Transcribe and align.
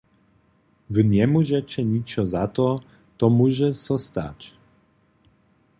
Wy 0.93 1.01
njemóžeće 1.17 1.83
ničo 1.91 2.25
za 2.33 2.45
to, 2.59 2.67
to 3.17 3.29
móže 3.37 3.69
so 3.85 3.99
stać. 4.07 4.53